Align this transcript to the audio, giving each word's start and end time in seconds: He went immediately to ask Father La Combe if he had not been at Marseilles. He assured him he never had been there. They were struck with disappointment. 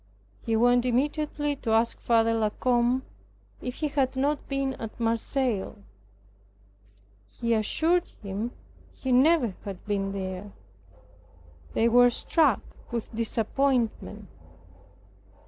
He 0.43 0.55
went 0.55 0.83
immediately 0.87 1.55
to 1.57 1.73
ask 1.73 1.99
Father 1.99 2.33
La 2.33 2.49
Combe 2.49 3.03
if 3.61 3.75
he 3.75 3.87
had 3.87 4.15
not 4.15 4.49
been 4.49 4.73
at 4.81 4.99
Marseilles. 4.99 5.75
He 7.29 7.53
assured 7.53 8.07
him 8.23 8.49
he 8.95 9.11
never 9.11 9.53
had 9.63 9.85
been 9.85 10.11
there. 10.11 10.53
They 11.75 11.87
were 11.87 12.09
struck 12.09 12.61
with 12.91 13.13
disappointment. 13.15 14.27